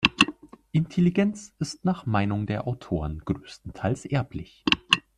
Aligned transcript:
Intelligenz 0.71 1.53
ist 1.59 1.85
nach 1.85 2.07
Meinung 2.07 2.47
der 2.47 2.65
Autoren 2.67 3.19
größtenteils 3.19 4.05
erblich. 4.05 4.63